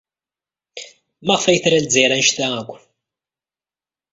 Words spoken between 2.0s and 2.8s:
anect-a akk?